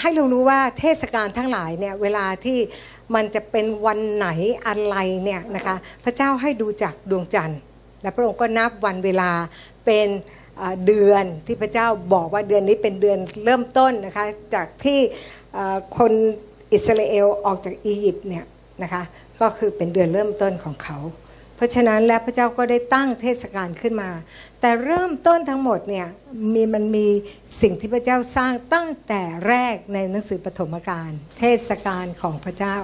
[0.00, 2.58] ให้เรารู้ว่าเทศกาลทั้งหลายเนี่ยเวลาที่
[3.14, 4.28] มันจะเป็นวันไหน
[4.66, 7.60] อะไรเนี่ยนะคะพระเจ้าให้ดูจากดวงจันทร์
[8.02, 9.30] และพระองค์ก็นับวันเวลา
[9.86, 10.08] เป็น
[10.86, 14.98] เดือนที่พระเจ้าบอกว่าเดือนนี้เป็นเดือนเริ่มต้นนะคะจากที่
[15.98, 16.12] คน
[16.72, 18.44] อิสราเอลออกจากอียิปต์เนี่ย
[18.82, 19.02] นะคะ
[19.40, 20.98] ก็คือเป็นเดือนเริ่มต้นของเขา
[21.58, 24.10] เพราะฉะนั้นแล้วพระเจ้าก็ได้ตั้งเทศกาลขึ้นมา
[24.60, 26.06] แต่เริ่มต้นทั้งหมดเนี่ย
[26.54, 27.06] มีมันมี
[27.62, 32.76] สิ่งที่พระเจ้าสร้างตั้งแต่แรกในหนังสือปฐมกาลเทศกาลของพระเจ้า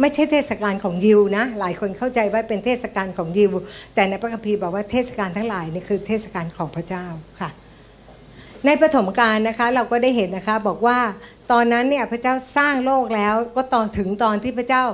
[0.00, 3.52] ไม่ใช่เทศกาลของยิวนะหลายคนเข้าใจว่าเป็นเทศกาลของยิว
[3.94, 7.06] แต่ในพระคัมภีร์บอกว่าเทศกาลทั้งหลายนี่คือเทศกาลของพระเจ้า
[7.40, 7.50] ค่ะ
[8.66, 10.98] ในปฐมกาลนะคะเราก็ได้เห็นนะคะบอกว่า
[11.52, 14.84] ตอนนั้นเนี่ยพระเจ้าสร้างโลกแล้วก็ตอนถึงตอนที่พระเจ้า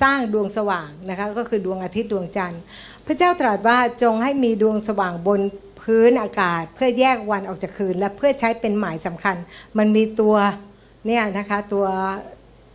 [0.00, 2.62] สร้างดวงสว่างนะคะก็คือดวงอาทิตย์ดวงจันทร์
[3.06, 5.40] พระเจ้าตรัสว่าจงให้มีดวงสว่างบน
[5.80, 9.36] พื้นอากาศ เพื่อแยกวันออกจากคืน และเพื่อใช้เป็นหมายสำคัญ
[9.78, 10.34] มันมีตัว
[11.06, 11.86] เนี่ยนะคะตัว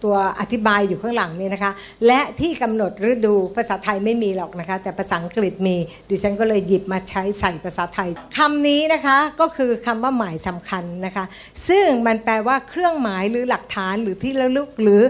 [0.04, 1.72] ตัวอธิบายอยู่ข้างหลังนี่นะคะ
[2.08, 5.76] และที่กำหนดฤดูภาษาไทยไม่มีหรอกนะคะ แต่ภาษาอังกฤษมี
[6.10, 11.26] ดิฉันก็เลยหยิบมาใช้ใส่ภาษาไทยคำนี้นะคะก็คือคำว่าหมายสำคัญนะคะ
[11.68, 15.02] ซึ่งมันแปลว่าเครื่องหมายหรือหลักฐานหรือที่ระลึกหรือ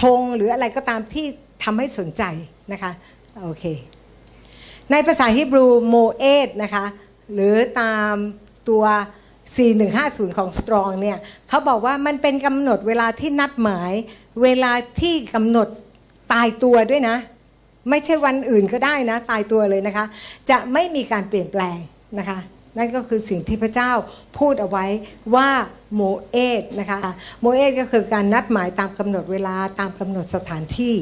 [0.00, 1.26] ธงหรืออะไรก็ตามที่
[1.64, 2.22] ทำให้สนใจ
[2.72, 2.92] นะคะ
[3.42, 3.64] โอเค
[4.90, 6.84] ในภาษาฮิบรูโมเอตนะคะ
[7.32, 8.14] หรือตาม
[8.68, 8.84] ตัว
[9.60, 13.92] 4150 ของ Strong เนี่ยเขาบอกว่ามันเป็นกำหนดเวลาที่นัดหมาย
[14.42, 15.68] เวลาที่กำหนด
[16.32, 17.16] ตายตัวด้วยนะ
[17.90, 20.04] ไม่ใช่วันอื่นก็ได้นะ ตายตัวเลยนะคะ
[20.50, 21.78] จะไม่มีการเปลี่ยนแปลง
[22.18, 22.38] นะคะ
[22.78, 23.92] นั่นก็คือสิ่งที่พระเจ้า
[24.38, 24.86] พูดเอาไว้
[25.34, 25.50] ว่า
[25.94, 26.98] โมเอตนะคะ
[27.40, 30.94] โมเอตก็คือการนัดหมายตามกำหนดเวลาตามกำหนดสถานที่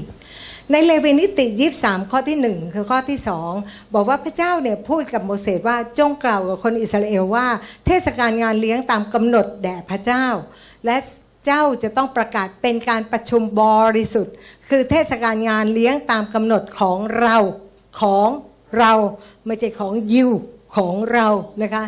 [0.71, 3.53] ในเลวีนิติยีสามข้อที่หนึ่งคือข้อที่สอง
[3.95, 7.47] บอกว่าพระเจ้าเนี่ยพูดกับโมเสสว่าจงกล่าวกับคนอิสราเอลว่า
[7.87, 10.27] เทศกาลงานเลี้ยงตามกำหนดแด่พระเจ้า
[10.87, 10.97] และ
[11.47, 13.63] เจ้าจะต้องประกาศเป็นการประชุมบ
[13.97, 14.35] ริสุทธิ์
[14.69, 17.37] คือเทศกาลงานเลี้ยงตามกำหนดของเรา
[18.01, 18.29] ของ
[18.79, 18.93] เรา
[19.47, 20.31] ไม่ใช่ของยิว
[20.77, 21.27] ของเรา
[21.63, 21.85] นะคะ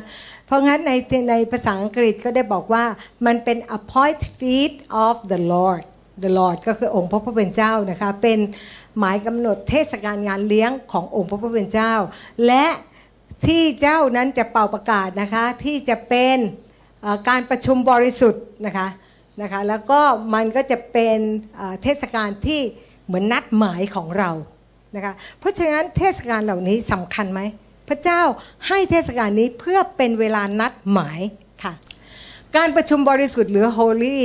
[0.47, 0.93] เพราะงั้นใน
[1.31, 2.84] ในภาษาอังกฤษก็ได้บอกว่า
[3.26, 4.75] มันเป็น appoint feet
[5.06, 5.84] of the Lord
[6.25, 8.38] the Lord ก็คือองค์พระผู้เป็นเจ้านะคะ เป็น
[8.98, 11.93] หมายกำหนดเทศกาลงานเลี้ยงขององค์พระผู้เป็นเจ้า
[12.47, 12.66] และ
[13.47, 16.37] ที่เจ้านั้นจะเป่าประกาศนะคะที่จะเป็น
[17.28, 18.88] การประชุมบริสุทธิ์นะคะ
[19.43, 20.00] นะคะแล้วก็
[20.34, 21.19] มันก็จะเป็น
[21.82, 22.60] เทศกาลที่
[23.06, 24.31] เหมือนนัดหมายของเรา
[24.97, 27.41] นะคะเพราะฉะนั้นเทศกาลเหล่านี้สำคัญไหม
[27.88, 28.22] พระเจ้า
[28.69, 31.21] ให้เทศกาลนี้เพื่อเป็นเวลานัดหมาย
[31.62, 31.72] ค่ะ
[32.56, 34.19] การประชุมบริสุทธิ์หรือ holy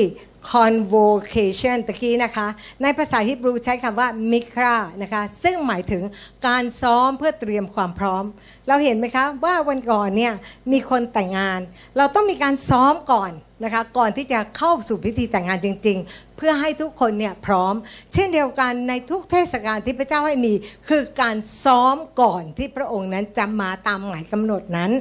[0.51, 2.47] convocation ตะกี้นะคะ
[2.81, 6.03] ในภาษาฮิบรูใช้คำว่า mikra นะคะ ซึ่งหมายถึง
[6.47, 8.23] การซ้อมเพื่อเตรียมความพร้อม
[8.67, 10.33] เราเห็นไหมคะว่าวันก่อนเนี่ย
[10.71, 11.59] มีคนแต่งงาน
[11.97, 13.31] เราต้องมีการซ้อมก่อน
[13.63, 17.73] นะคะ ก่อนที่จะเข้าสู่พิธีแต่งงานจริง ๆ เพื่อให้ทุกคนเนี่ยพร้อม
[18.13, 20.53] เช่นเดียวกันในทุกเทศกาลที่พระเจ้าให้มี
[20.89, 24.91] คือการซ้อมก่อนที่พระองค์นั้นจะมาตามหมายกำหนดนั้น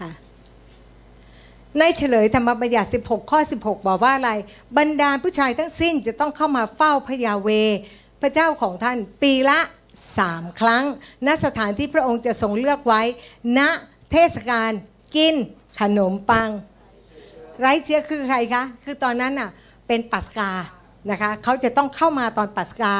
[0.00, 0.10] ค่ะ
[1.78, 4.32] ในเฉลยธรรมบัญญัติ 16 ข้อ 16 บอกว่าอะไร
[4.78, 7.48] บรรดาผู้ชายทั้งสิ้นจะต้องเข้ามาเฝ้าพระยาเว
[8.20, 9.60] พระเจ้าของท่านปีละ
[10.18, 10.84] สามครั้ง
[11.26, 13.02] ณสถานที่พระองค์จะทรงเลือกไว้
[13.58, 13.60] ณ
[14.12, 14.70] เทศกาล
[15.16, 15.34] กิน
[15.80, 16.48] ขนมปัง
[17.60, 19.50] ไร้เชื้อคือใครคะ คือตอนนั้นน่ะ
[19.86, 20.50] เป็นปัสกา
[21.10, 22.94] นะคะเขาจะต้องเข้ามาตอนปัสกา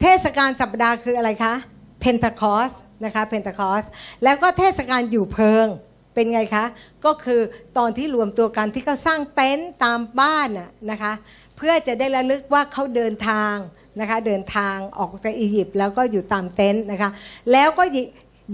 [0.00, 1.54] เทศกาลสัปดาห์คืออะไรคะ
[2.00, 2.72] เพนทาคอส
[3.04, 3.84] นะคะเพนทาคอส
[4.24, 5.66] แล้วก็เทศกาลอยู่เพิง
[6.16, 6.64] เป็นไงคะ
[7.04, 7.40] ก็คือ
[7.78, 11.12] ตอนที่รวมตัวกันที่เขาสร้างเต็นท์ตามบ้านน่ะนะคะ
[11.56, 13.54] เพื่อจะได้ระลึกว่าเขาเดินทาง
[14.00, 17.10] นะคะเดินทางออกจากอียิปต์แล้วก็อยู่ตามเต็นท์นะคะ
[17.52, 17.84] แล้วก็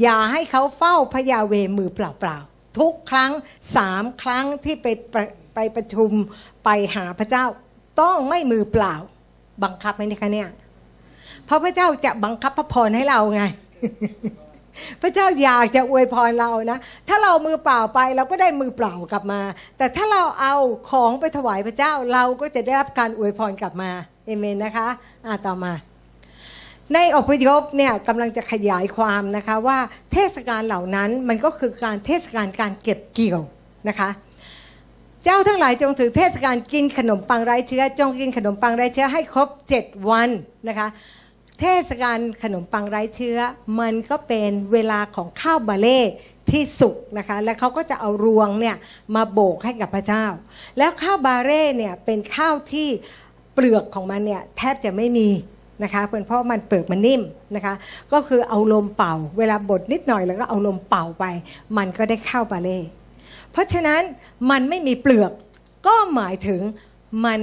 [0.03, 3.33] อย่าให้เขาเฝ้าพระยาเวมือเปล่าๆ ทุกครั้ง
[3.77, 5.17] สามครั้งที่ไปป
[5.55, 6.11] ไปประชุม
[6.65, 7.45] ไปหาพระเจ้า
[8.01, 8.95] ต้องไม่มือเปล่า
[9.65, 10.49] บังคับไหมคะเนี่ย
[11.47, 13.43] เพราะพระเจ้าจะบังคับพระพรให้เราไง
[15.03, 16.79] พระเจ้าอยากจะอวยพรเรานะ
[17.09, 19.41] ถ้าเรามือเปล่าไปเราก็ได้มือเปล่ากลับมา
[19.79, 20.55] แต่ถ้าเราเอา
[20.91, 23.91] ของไปถวายพระเจ้าเราก็จะได้รับการอวยพรกลับมา
[24.27, 24.89] เอเมนนะคะ
[25.27, 25.73] อ่าต่อมา
[26.95, 29.79] ในอพยพเนี่ยกำลังจะขยายความนะคะว่า
[30.13, 33.41] เทศกาลเหล่านั้นมันก็คือการเทศกาลการเก็บเกี่ยว
[33.89, 34.11] นะคะ
[35.25, 39.49] เจ้าทั้งหลายจงถือเทศกาลกินขนมปังไร้เชื้อ จงกินขนมปังไร้เชื้อให้ครบ
[39.81, 40.29] 7 วัน
[40.69, 40.89] นะคะ
[41.63, 43.39] เทศกาลขนมปังไร้เชื้อ
[43.81, 46.01] มันก็เป็นเวลาของข้าวบาเล่
[46.51, 48.77] ที่สุกนะคะ แล้วเขาก็จะเอารวงเนี่ย
[49.15, 50.25] มาโบกให้กับพระเจ้า
[50.79, 52.89] แล้วข้าวบาเร่เนี่ยเป็นข้าวที่
[53.55, 55.29] เปลือกของมันเนี่ยแทบจะไม่มี
[55.83, 57.23] นะคะเป็นเพราะมันเปลือกมันนิ่ม
[57.57, 57.75] นะคะ
[58.13, 61.25] ก็คือเอาลมเป่า เวลาบดนิดหน่อยแล้วก็เอาลมเป่าไป
[61.77, 62.79] มันก็ได้ข้าวบาเล่
[63.51, 64.03] เพราะฉะนั้น
[64.51, 65.33] มันไม่มีเปลือก
[65.87, 66.61] ก็หมายถึง
[67.25, 67.41] มัน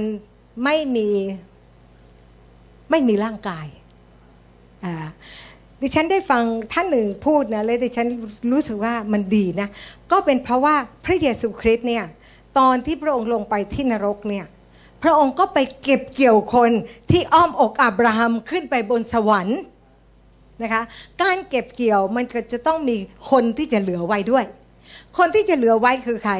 [0.64, 1.08] ไม่มี
[2.90, 3.66] ไม่มีร่างกาย
[5.80, 6.42] ดิฉันได้ฟัง
[6.72, 8.08] ท่านหนึ่งพูดนะเลยดิฉัน
[8.52, 9.68] รู้สึกว่ามันดีนะ
[10.12, 10.74] ก็เป็นเพราะว่า
[11.04, 12.04] พระเยซูคริสต์เนี่ย
[12.58, 14.46] ตอนที่พระองค์ลงไปที่นรกเนี่ย
[15.02, 16.70] พระองค์ก็ไปเก็บเกี่ยวคน
[17.10, 19.60] ที่อ้อมอกอับราฮัมขึ้นไปบนสวรรค์
[20.62, 20.82] นะคะ
[21.22, 22.96] การเก็บเกี่ยวมันก็จะต้องมี
[23.30, 24.44] คนที่จะเหลือไว้ด้วย
[25.18, 26.34] คนที่จะเหลือไว้คือใคร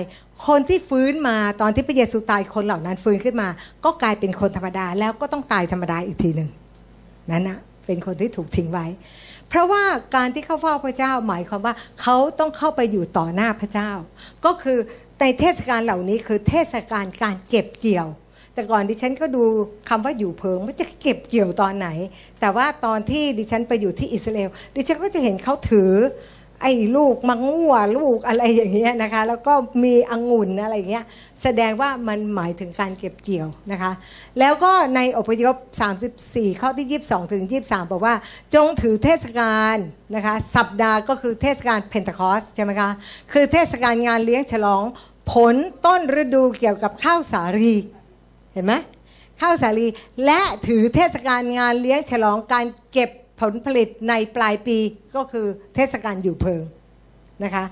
[0.46, 3.48] คนที่ฟื้นมาตอนที่พระเยซูตายคนเหล่านั้นฟื้นขึ้นมา
[3.84, 6.50] ก็กลายเป็นคนธรรมดาแล้วก็ต้องตายธรรมดาอีกทีหนึ่ง
[7.30, 7.58] นั่นนะ
[7.90, 8.86] เป็นคนที่ถูกทิ้งไว้
[9.48, 9.84] เพราะว่า
[10.16, 13.90] การที่เข้าเฝ้าพระเจ้าหมายความว่าเขาต้องเข้าไปอยู่ต่อหน้าพระเจ้า
[14.44, 14.78] ก็คือ
[15.20, 18.08] ในเทศกาลเหล่านี้คือเทศกาลการเก็บเกี่ยว
[18.54, 19.42] แต่ก่อนดิฉันก็ดู
[19.88, 21.88] คำว่าอยู่เพิงว่าจะเก็บเกี่ยวตอนไหน
[22.40, 25.92] แต่ว่าตอนที่ดิฉันไปอยู่ที่อิสราเอลดิฉันก็จะเห็นเขาถือ
[26.62, 29.54] ไอ้ลูกมังงัวลูกอะไรอย่างเงี้ยนะคะ แล้วก็
[29.84, 31.04] มีองุ่นอะไรอย่างเงี้ย
[31.42, 33.92] แสดงว่ามันหมายถึงการเก็บเกี่ยวนะคะ
[34.38, 35.56] แล้วก็ในอพยพ
[36.06, 38.14] 34 ข้อที่ 22 ถึง 23 บอกว่า
[38.54, 39.76] จงถือเทศกาล
[40.14, 42.90] นะคะสัปดาห์ก็คือเทศกาลเพนทคอสใช่ไหมคะ
[43.32, 44.82] คือเทศกาลงานเลี้ยงฉลอง
[45.32, 45.54] ผล
[45.86, 47.74] ต้นฤดูเกี่ยวกับข้าวสาลี
[48.52, 48.74] เห็นไหม
[49.40, 49.86] ข้าวสาลี
[50.24, 53.10] และถือเทศกาลงานเลี้ยงฉลองการเก็บ
[53.40, 54.78] ผลผลิตในปลายปี
[55.16, 56.62] ก็คือเทศกาลอยู่เพิง
[57.44, 57.64] นะคะ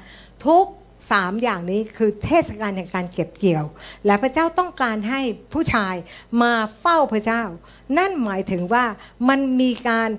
[0.47, 0.65] ทุก
[1.13, 3.65] สามอย่างนี้คือเทศกาลแห่งการเก็บเกี่ยว
[4.07, 5.21] และพระเจ้าต้องการให้
[5.53, 5.95] ผู้ชาย
[6.43, 7.43] มาเฝ้าพระเจ้า
[7.99, 8.85] นั่นหมายถึงว่า
[9.29, 10.11] มันมีการ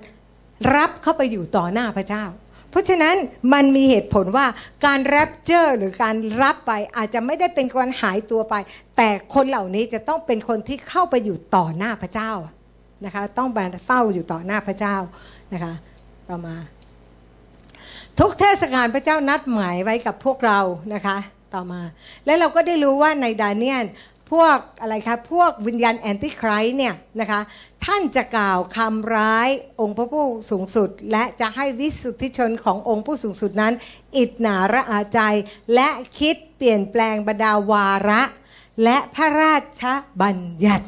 [0.76, 2.24] รับเข้าไปอยู่ต่อหน้าพระเจ้า
[2.70, 3.16] เพราะฉะนั้น
[3.52, 4.46] มันมีเหตุผลว่า
[4.86, 8.54] การแรปเจอร์หรือการรับไปอาจจะไม่ได้เป็นการหายตัวไป
[8.96, 12.32] แต่คนเหล่านี้จะต้องเป็นคนที่เข้าไปอยู่ต่อหน้าพระเจ้า
[13.04, 14.96] นะคะต้องมาเฝ้าอยู่ต่อหน้าพระเจ้า
[15.52, 15.74] นะคะ
[16.28, 16.56] ต่อมา
[18.18, 20.60] ทุกเทศกาลพระเจ้านัดหมายไว้กับพวกเรา
[20.94, 21.16] นะคะ
[21.54, 21.82] ต่อมา
[22.26, 23.86] และเราก็ได้รู้ว่าในดาเนียน
[24.32, 27.40] พวกอะไรคะพวกวิญญาณ antichrist เนี่ยนะคะ
[27.84, 29.48] ท่านจะกล่าวคำร้าย
[29.80, 33.72] องค์พระผู้สูงสุด และจะให้วิสุทธิชนขององค์ผู้สูงสุดนั้น
[34.16, 35.20] อิดหนาระอาใจ
[35.74, 35.88] และ
[36.18, 38.22] คิดเปลี่ยนแปลงบรรดาวาระ
[38.84, 39.82] และพระราช
[40.22, 40.86] บัญญัติ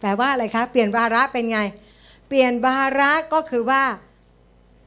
[0.00, 1.60] แปลว่าอะไรคะ เปลี่ยนวาระเป็นไง
[2.28, 3.82] เปลี่ยนวาระก็คือว่า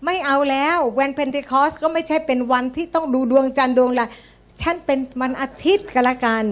[0.06, 4.03] ไม่เอาแล้ววันเพนเทคอสต์ก็ไม่ใช่เป็นวันที่ต้องดูดวงจันทร์ดวงอะไร
[4.62, 6.44] ฉันเป็นวันอาทิตย์กันละกัน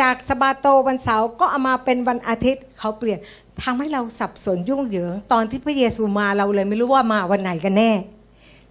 [0.00, 3.18] จากสบาโตวันเสาร์ก็เอามาเป็นวันอาทิตย์เขาเปลี่ยน
[3.62, 7.92] ทำให้เราสับสนยุ่งเหยิง ตอนที่พระเยซูมาเราเลยไม่รู้ว่ามาวันไหนกันแน่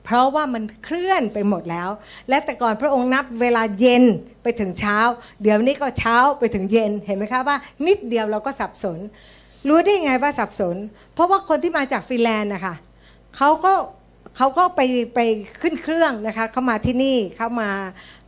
[0.03, 1.89] เพราะว่ามันเคลื่อนไปหมดแล้ว
[2.29, 4.03] และแต่ก่อนพระองค์นับเวลาเย็น
[4.43, 4.97] ไปถึงเช้า
[5.41, 7.57] เดี๋ยวนี้ก็เช้าไปถึงเย็นเห็นไหมคะว่า
[7.87, 8.99] นิดเดียวเราก็สับสน
[9.67, 10.75] รู้ได้ไงว่าสับสน
[11.13, 12.75] เพราะว่าคนที่มาจากฟินแลนด์นะคะ
[13.37, 13.73] เขาก็
[14.37, 14.81] เขาก็ไป
[15.15, 15.19] ไป
[15.61, 17.69] ขึ้นเครื่องนะคะเขามาที่นี่เขามา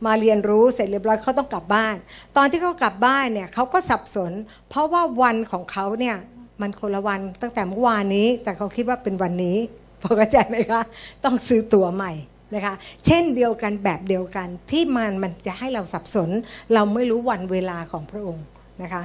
[0.06, 1.96] มาเรียนรู้เสร็จเรียบร้อยเขาต้องกลับบ้าน
[2.36, 4.32] ตอนที่เขากลับบ้านเนี่ยเขาก็สับสน
[4.68, 6.16] เพราะว่าวันของเขาเนี่ย
[6.60, 9.56] มันคนละวันตั้งแต่เมื่อวานนี้ แต่เขาคิดว่าเป็นวันนี้
[10.02, 10.82] พอเข้าใจไหมคะ
[11.24, 12.12] ต้องซื้อตั๋วใหม่
[12.54, 12.74] นะคะ
[13.06, 16.30] เช่นเดียวกันแบบเดียวกันที่มันมันจะให้เราสับสน
[16.74, 18.44] เราไม่รู้วันเวลาของพระองค์
[18.82, 19.02] นะคะ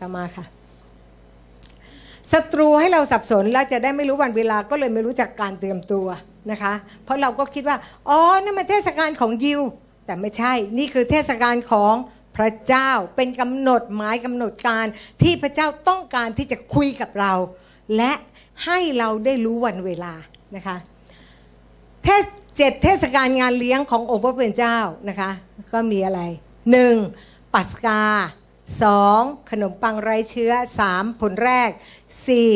[0.00, 0.44] ต่อมาค่ะ
[2.32, 6.06] ศัตรูให้เราสับสนแล้วจะได้ไม่รู้วันเวลาก็เลยไม่รู้จักการเตรียมตัว
[6.50, 6.74] นะคะ
[7.04, 7.76] เพราะเราก็คิดว่า
[8.08, 9.60] อ๋อนั่นมันเทศกาลของยิว
[10.06, 11.94] แต่ไม่ใช่นี่คือเทศกาลของ
[12.36, 14.86] พระเจ้าเป็นกำหนดหมายกำหนดการ
[15.22, 17.32] ที่พระเจ้าต้องการที่จะคุยกับเรา
[17.96, 18.12] และ
[18.64, 20.14] ให้เราได้รู้วันเวลา
[20.56, 20.76] นะคะ
[22.04, 22.24] เทศ
[22.56, 24.78] เจ็ดเทศกาลงานเลี้ยงขององค์พระผู้เป็นเจ้า
[25.08, 25.30] นะคะ
[25.72, 26.20] ก็มีอะไร
[26.70, 26.96] หนึ่ง
[27.54, 28.02] ปัสกา
[28.82, 31.68] สองขนมปังไร้เชื้อสามผลแรก
[32.26, 32.50] สี่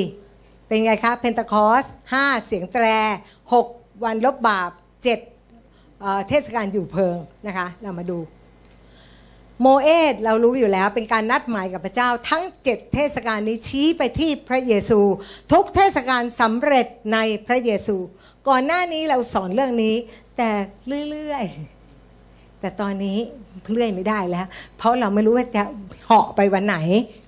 [0.67, 2.85] เป็นไงคะเพนตาคอสห้าเสียงแตร
[3.53, 3.67] หก
[4.05, 4.71] วันลบบาป
[5.03, 5.19] เจ็ด
[6.29, 8.19] เทศกาลอยู่เพิงนะคะ เรามาดู
[9.61, 15.01] โมเอสเรารู้อยู่แล้วเป็นการนัดหมายกับพระเจ้าทั้งเจ็ดเทศกาลนี้ชี้ไปที่พระเยซู
[15.53, 17.97] ทุกเทศกาลสำเร็จในพระเยซู
[18.49, 19.95] ก่อนหน้านี้เราสอนเรื่องนี้
[20.37, 20.51] แต่
[21.11, 21.78] เรื่อยๆ
[22.61, 23.19] แต่ตอนนี้
[23.71, 24.47] เลื่อยไม่ได้แล้ว
[24.79, 25.63] เพราะเราไม่รู้ว่าจะ
[26.07, 26.77] เหาะไปวันไหน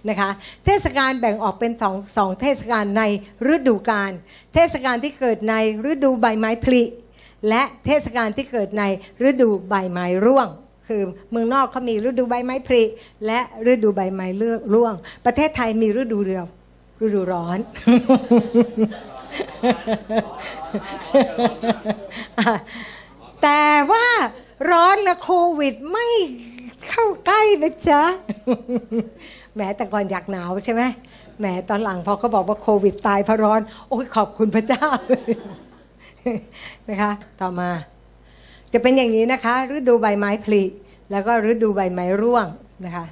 [0.09, 0.31] นะคะ
[0.65, 3.03] เทศกาลแบ่งออกเป็นสองสองเทศกาลใน
[3.53, 4.13] ฤดูกาล
[4.55, 5.55] เทศกาลที่เกิดใน
[5.91, 6.83] ฤดูใบไม้ผลิ
[7.49, 8.83] และเทศกาลที่เกิดใน
[9.29, 10.49] ฤดูใบไม้ร่วง
[10.89, 12.83] คือเมืองนอกเขามีฤดูใบไม้ผลิ
[13.27, 13.41] และ
[13.73, 14.95] ฤดูใบไม้เลือกร่วง
[15.27, 16.47] ประเทศไทยมีฤดูเดียว
[17.05, 17.59] ฤดูร้อน
[23.43, 24.07] แต่ว่า
[24.71, 26.07] ร้อนและโควิดไม่
[26.89, 28.03] เข้าใกล้นะจ๊ะ
[29.55, 30.83] แหมแต่ก่อนอยากหนาวใช่ไหม
[31.39, 34.87] แหมตอนหลังพอเขาบอกว่าโควิดตายเพราะร้อน โอ้ยขอบคุณพระเจ้า
[36.89, 37.71] นะคะ ต่อมา
[38.73, 40.63] จะเป็นอย่างนี้นะคะฤดูใบไม้ผลิ
[41.11, 42.47] แล้วก็ฤดูใบไม้ร่วง
[42.87, 43.07] นะคะ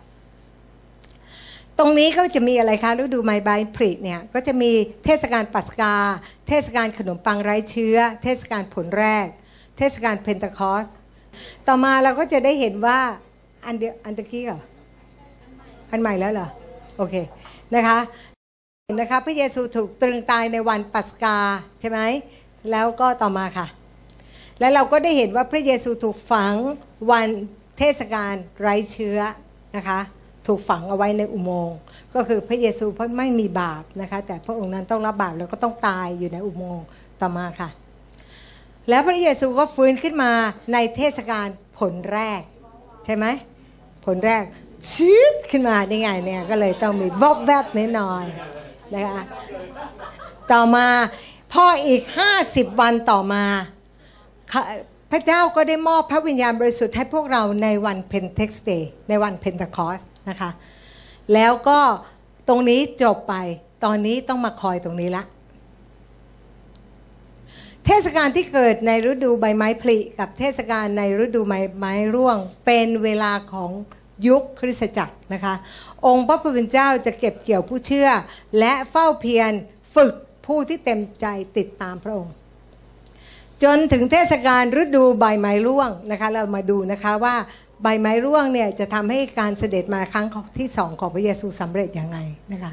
[1.78, 4.70] ตรงนี้ก็จะมีอะไรคะฤดูใบไม้ผลิเนี่ยก็จะมี
[5.04, 5.94] เทศกาลปัสกา
[6.48, 9.26] เทศกาลขนมปังไร้เชื้อ เทศกาลผลแรก
[9.78, 10.86] เทศกาลเพนทคอส
[11.66, 12.98] ต่อมาเราก็จะได้เห็นว่า
[13.64, 14.60] อันเดียอันตะกี้เหรอ
[15.90, 16.48] อันใหม่แล้วเหรอ
[16.96, 17.14] โอเค
[17.74, 17.98] นะคะ
[19.00, 21.36] นะคะพระเยซูถูกตรึงตายในวันปัสกา
[21.80, 22.00] ใช่ไหม
[22.70, 23.66] แล้วก็ต่อมาค่ะ
[24.60, 26.54] แล้วเราก็ได้เห็นว่าพระเยซูถูกฝัง
[27.10, 27.28] วัน
[27.78, 29.20] เทศกาลไร้เชื้อ
[29.76, 30.00] นะคะ
[30.46, 31.78] ถูกฝังเอาไว้ในอุโมงค์
[32.14, 36.84] ก็คือพระเยซูเพราะไม่มีบาปนะคะแต่พระองค์นั้นต้องรับบาปแล้วก็ต้องตายอยู่ในอุโมงค์
[37.20, 37.68] ต่อมาค่ะ
[38.88, 40.32] แล้วพระเยซูก็ฟื้นขึ้นมา
[40.72, 41.46] ในเทศกาล
[41.78, 42.40] ผลแรก
[43.04, 43.26] ใช่ไหม
[44.04, 44.42] ผลแรก
[44.92, 48.24] ชืดขึ้นมาได้ไงเนี่ยก็เลยต้องมีวอกแวกนิดหน่อย
[48.94, 49.22] นะคะ
[50.52, 50.86] ต่อมา
[51.52, 52.02] พออีก
[52.40, 53.44] 50 วันต่อมา
[55.12, 60.50] พระเจ้าก็ได้มอบพระวิญญาณบริสุทธิ์ให้พวกเราในวัน Pentecost Day ในวันเพนเทคอสต์นะคะ
[61.34, 61.80] แล้วก็
[62.48, 63.34] ตรงนี้จบไป
[63.84, 65.24] ตอนนี้ต้องมาคอยตรงนี้ละ
[67.90, 73.70] เทศกาลที่เกิดในฤดูใบไม้ผลิกับเทศกาลในฤดูใบไม้ร่วง เป็นเวลาของ
[74.26, 75.54] ยุคคริสตจักรนะคะ
[76.06, 78.08] องค์พระผู้เป็นเจ้าจะเก็บเกี่ยวผู้เชื่อ
[78.58, 79.52] และเฝ้าเพียร
[79.94, 80.14] ฝึก
[80.46, 81.26] ผู้ที่เต็มใจ
[81.58, 82.34] ติดตามพระองค์
[83.62, 87.36] จนถึงเทศกาลฤดูใบไม้ร่วงนะคะเรามาดูนะคะว่า
[87.82, 90.26] ใบไม้ร่วงเนี่ยจะทำให้การเสด็จมาครั้ง
[90.58, 92.18] ที่สองของพระเยซูสำเร็จยังไง
[92.52, 92.72] นะคะ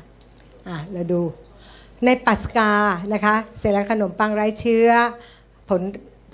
[0.67, 1.22] อะเราดู
[2.05, 2.71] ในปัสกา
[3.13, 4.89] นะคะเสร็จแล้วขนมปังไร้เชื้อ
[5.69, 5.81] ผล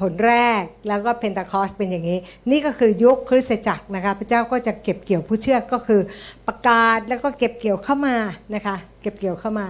[0.02, 2.20] ผลแรกแล้วก็เพนตาคอสเป็นอย่างนี้
[2.52, 6.02] นี่ก็คือยุคคริสตจักรนะคะพระเจ้าก็จะเก็บเกี่ยวผู้เชื่อก็คือ
[6.48, 8.16] ประกาศแล้วก็เก็บเกี่ยวเข้ามา
[8.56, 9.68] นะคะเก็บเกี่ยวเข้ามา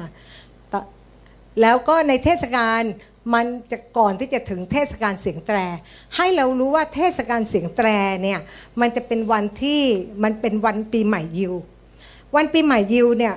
[1.61, 2.81] แล้วก็ในเทศกาล
[3.33, 5.57] มันจะก่อนที่จะถึงเทศกาลเสียงแตร
[6.15, 7.87] ให้เรารู้ว่าเทศกาลเสียงแตร
[8.23, 8.39] เนี่ย
[8.81, 9.81] มันจะเป็นวันที่
[10.23, 11.53] มันเป็นวันปีใหม่ยิว
[12.35, 13.35] วันปีใหม่ยิวเนี่ย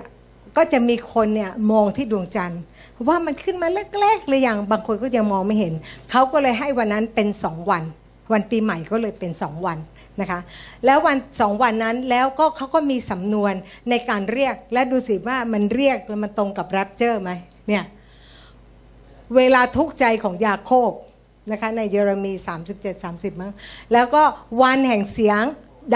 [0.56, 2.60] ก็จะมีคนเนี่ยมองที่ดวงจันทร์
[3.08, 5.74] ว่ามันขึ้นมาเล็กๆเลยอย่างบางคนก็ยังมองไม่เห็น
[6.10, 7.82] เขาก็เลยให้วันนั้นเป็นสองวัน
[8.32, 9.78] วันปีใหม่ก็เลยเป็นสองวัน
[10.20, 10.40] นะคะ
[10.84, 13.52] แล้ววันสองวันนั้นแล้วก็เขาก็มีสำนวน
[13.90, 17.30] ในการเรียกและดูสิว่ามันเรียกลมันตรงกับแรปเจอร์ไหม
[17.68, 17.84] เนี่ย
[19.36, 20.90] เวลาทุกข์ใจของยาโคบ
[21.50, 22.32] นะคะในเยเรมี
[22.70, 23.52] 37 30 มั้ง
[23.92, 24.22] แล้วก็
[24.62, 25.42] วันแห่งเสียง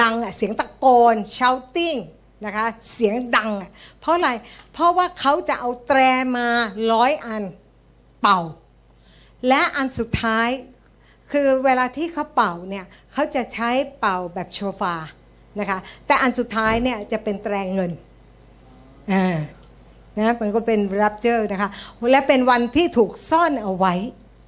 [0.01, 1.99] ดังเสียงตะโกน shouting
[2.45, 3.51] นะคะเสียงดัง
[4.01, 4.31] เพราะอะไร
[4.73, 6.01] เพราะว่าเขาจะเอาแตร
[6.37, 6.49] มา
[6.93, 7.43] ร้อยอัน
[8.23, 8.41] เป่า
[9.49, 10.49] และอันสุดท้าย
[11.31, 14.97] คือเวลาที่เขาเป่าเนี่ยเขาจะใช้เป่าแบบโชฟา
[15.61, 17.91] นะคะแต่อันสุดท้ายเนี่ยจะเป็นแตรเงิน
[19.13, 19.37] อ่า
[20.19, 21.71] นะมันก็เป็นรับเจอนะคะ
[22.13, 23.95] และเป็นวันที่ถูกซ่อนเอาไว้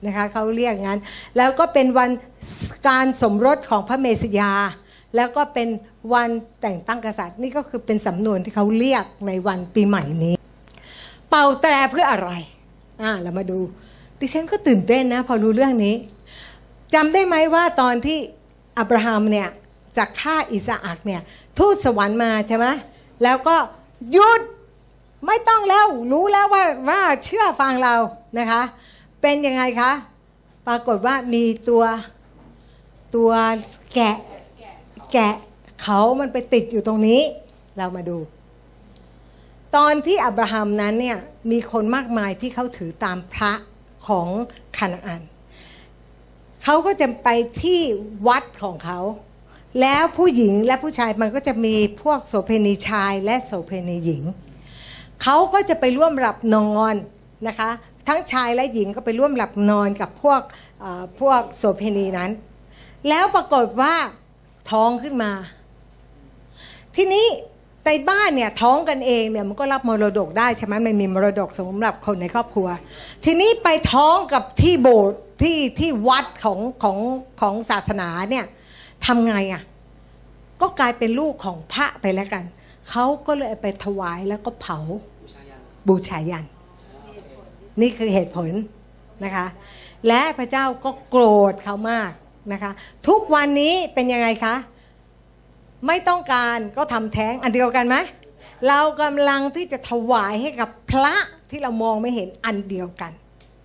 [0.07, 1.01] นะคะเขาเรียกงั้น
[1.37, 2.11] แล้วก็เป็นวัน
[2.89, 4.53] การสมรสของพระเมสยา
[5.17, 5.69] แล้วก็เป็น
[6.15, 10.35] วันแต่งตั้งกษัตริย์ นี่ก็คือเป็นสำนวนที่เขาเรียกในวันปีใหม่นี้
[11.29, 12.31] เป่าแตรเพื่ออะไร
[13.03, 13.59] อ่าเรามาดู
[14.19, 15.95] ดิฉันก็ตื่นเต้นนะ พอรู้เรื่องนี้
[16.95, 18.19] จำได้ไหมว่าตอนที่
[18.79, 19.49] อับราฮัมเนี่ย
[19.97, 21.23] จากฆ่าอิสอักเนี่ย
[21.59, 22.67] ทูตสวรรค์มาใช่ไหม
[23.23, 23.57] แล้วก็
[24.13, 24.41] หยุด
[25.27, 27.95] ไม่ต้องแล้วรู้แล้วว่าว่าเชื่อฟังเรา
[28.39, 28.63] นะคะ
[29.21, 29.93] เป็นยังไงคะ
[30.67, 31.85] ปรากฏว่ามีตัว
[33.15, 33.31] ตัว
[33.95, 34.17] แกะ
[35.13, 35.35] แกะ
[35.83, 37.21] เขามันไปติดอยู่ตรงนี้
[37.79, 38.19] เรามาดู
[39.77, 41.19] ตอนที่อับราฮัมนั้นเนี่ย
[41.51, 43.53] มีคนมากมายที่เขาถือตามพระ
[44.07, 44.29] ของ
[44.79, 45.23] คานาอัน
[46.65, 47.29] เขาก็จะไป
[47.63, 47.81] ที่
[48.29, 49.01] วัดของเขา
[49.81, 54.23] แล้วผู้หญิงและผู้ชายมันก็จะมีพวกโสเพณีชายและโสเพณีหญิง
[55.23, 56.95] เขาก็จะไปร่วมหลับนอน
[57.49, 57.71] นะคะ
[58.09, 60.41] ทั้งชายและหญิงก็ไปร่วมหลับนอนกับพวก
[61.21, 62.31] พวกโสเพณีนั้น
[63.09, 63.95] แล้วปรากฏว่า
[64.71, 65.33] ท้องขึ้นมา
[66.97, 67.27] ทีนี้
[67.87, 72.69] ในบ้านเนี่ยท้องกันเองเนี่ยมันก็รับมรดกได้ใช่ไหมมันมีมรดกสำหรับคนในครอบครัว
[73.25, 76.99] ทีนี้ไปท้องกับที่โบสถ์ที่ที่วัดของของ
[77.41, 78.45] ของศาสนาเนี่ย
[79.07, 79.63] ทำไงอะ่ะ
[80.61, 82.45] ก็กลายเป็นลูกของพระไปแล้วกัน
[82.91, 84.79] เขาก็เลยไปถวายแล้วก็เผา
[85.89, 86.45] บูชายัน
[87.81, 88.51] นี่คือเหตุผล
[89.25, 89.47] นะคะ
[90.09, 92.13] และพระเจ้าก็โกรธเขามาก
[92.53, 92.73] นะคะ
[93.09, 94.55] ทุกวันนี้เป็นยังไงคะ
[95.87, 97.97] ไม่ต้องการก็ทำแท้งอันเดียวกันไหม
[98.69, 101.15] เรากำลังที่จะถวายให้กับพระ
[101.51, 103.13] ที่เรามองไม่เห็นอันเดียวกัน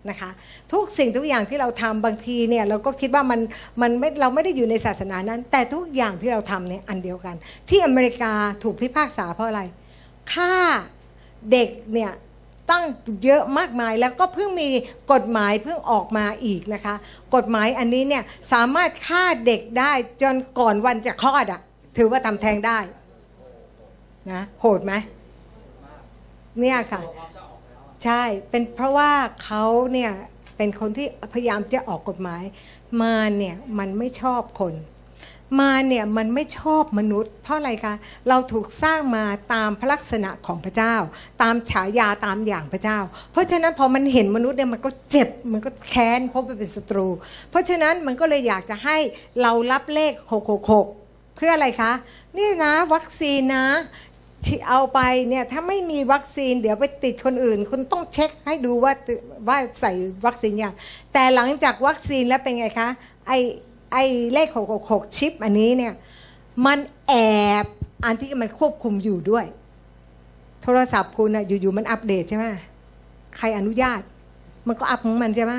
[0.10, 0.30] นะคะ
[0.72, 3.40] ทุกสิ่งทุกอย่างที่เราทำบางทีเนี่ยเราก็คิดว่ามัน
[3.82, 7.36] มันไม่เราไม่ได้อยู่ในศาสนานั้น แต่ทุกอย่างที่เราทำเนี่ยอันเดียวกัน
[7.70, 9.62] ที่อเมริกาถูกพิพากษาเพราะอะไร
[10.34, 10.54] ฆ่า
[11.52, 12.12] เด็กเนี่ย
[12.70, 12.84] ตั้ง
[13.24, 14.70] เยอะมากมายแล้วก็เพิ่งมี
[15.12, 16.96] กฎหมายเพิ่งออกมาอีกนะคะ
[17.36, 19.92] กฎหมายอันนี้เนี่ยสามารถฆ่าเด็กได้
[20.22, 21.62] จนก่อนวันจะคลอดอะ่ะ
[21.98, 22.80] ถือว่าทำแท้งได้
[24.32, 24.94] นะโหดไหม
[26.62, 27.02] เนี่ยค่ะ
[28.04, 29.12] ใช่เป็นเพราะว่า
[29.44, 30.12] เขาเนี่ย
[30.58, 32.44] เป็นคนที่พยายามจะออกกฎหมาย
[33.02, 34.74] มาเนี่ยมันไม่ชอบคน
[35.60, 37.96] มาเนี่ยมันไม่ชอบมนุษย์ เพราะอะไรคะ
[38.30, 39.24] เราถูกสร้างมา
[39.54, 40.96] ตามพระลักษณะของพระเจ้า
[41.42, 43.00] ตามฉายาตามอย่างพระเจ้า
[43.32, 47.08] เพราะฉะนั้นพอมันเห็นมนุษย์เนี่ยมันก็เจ็บมันก็แค้นเพราะมันเป็นศัตรู
[47.50, 48.98] เพราะฉะนั้นมันก็เลยอยากจะให้
[49.42, 50.14] เรารับเลข
[50.76, 51.92] 666 เพื่ออะไรคะ
[52.38, 53.66] นี่นะวัคซีนนะ
[54.46, 55.00] ที่เอาไป
[55.30, 58.94] เนี่ยถ้าไม่มีวัคซีนเดี๋ยวไปติดคนอื่น คุณต้องเช็คให้ดูว่า
[59.48, 59.92] ว่าใส่
[60.26, 60.74] วัคซีนอยัง
[61.14, 62.90] แต่หลังจากวัคซีนแล้วเป็นไงคะ
[63.28, 63.34] ไอ
[63.96, 64.48] ไอ้เลข
[64.84, 65.94] 666 ชิปอันนี้เนี่ย
[66.66, 67.14] มันแอ
[67.64, 67.66] บ
[68.06, 69.46] อันที่มันควบคุมอยู่ด้วย
[70.64, 72.46] โทรศัพท์คุณอะอยู่ๆมันอัปเดตใช่ไหม
[73.38, 74.02] ใครอนุญาต
[74.68, 75.54] มันก็อัพของมันใช่ไหม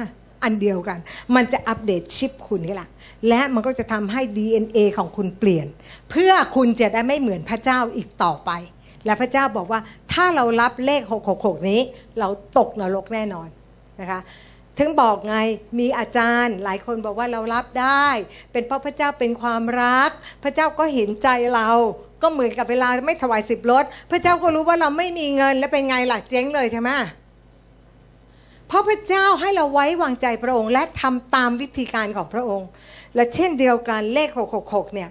[0.45, 0.99] อันเดียวกัน
[1.35, 2.89] มันจะอัปเดตชิปคุณนี่แหละ
[3.29, 5.67] และมันก็จะทำให้ DNA ของคุณเปลี่ยน
[6.11, 8.51] เพื่อคุณจะได้ไม่เหมือนพระเจ้าอีกต่อไป
[9.05, 9.81] และพระเจ้าบอกว่า
[10.13, 11.03] ถ้าเรารับเลข
[11.37, 11.81] 666 นี้
[12.19, 12.29] เรา
[12.59, 13.49] ตกนรกแน่นอน
[14.01, 14.21] นะคะ
[14.79, 15.37] ถึงบอกไง
[15.79, 18.07] มีอาจารย์ หลายคนบอกว่าเรารับได้
[18.53, 20.11] เป็นเพราะพระเจ้าเป็นความรัก
[20.43, 21.71] พระเจ้าก็เห็นใจเรา
[22.23, 26.91] ก็เหมือนกับเวลาไม่ถวายสิบรถ พระเจ้าก็รู้ว่าเราไม่มีเงินแล้วเป็นไงหลักเจ๊งเลยใช่ไหม
[28.69, 32.69] เพราะพระเจ้าให้เราไว้วางใจพระองค์ และทำตามวิธีการของพระองค์
[33.15, 34.29] และเช่นเดียวกันเลข
[34.63, 35.11] 666 เนี่ย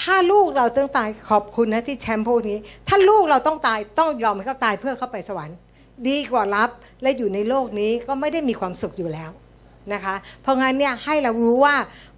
[0.00, 2.58] ถ้าลูกเราต้องตายขอบคุณนะที่แชมป์พูดนี้
[2.88, 5.56] ถ้าลูกเราต้องตายต้องยอมให้เขาตายเพื่อเขาไปสวรรค์
[6.08, 6.70] ดีกว่ารับ
[7.02, 9.30] และอยู่ในโลกนี้ก็ไม่ได้มีความสุขอยู่แล้ว
[9.92, 11.76] นะคะ เพราะงั้นเนี่ยให้เรารู้ว่า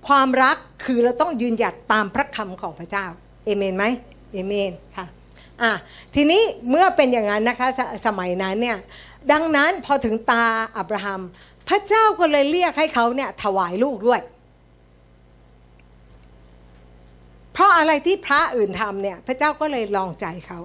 [0.09, 3.07] ความรักคือเราต้องยืนหยัดตามพระคำของพระเจ้า
[3.45, 3.85] เอเมนไหม
[4.33, 5.07] เอเมนค่ะ
[5.63, 5.73] อะ
[6.15, 8.79] ทีนี้เมื่อเป็นอย่างนั้นนะคะสสมัยนั้นเนี่ย
[9.33, 10.45] ดังนั้นพอถึงตา
[10.77, 11.21] อับราฮัม
[11.69, 14.21] พระเจ้าก็เลยเรียกให้เขาเนี่ยถวายลูกด้วย
[17.53, 20.61] เพราะอะไรที่พระอื่นทำเนี่ยพระเจ้าก็เลยลองใจเขา